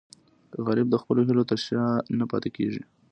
[0.65, 1.83] غریب د خپلو هیلو تر شا
[2.19, 2.83] نه پاتې کېږي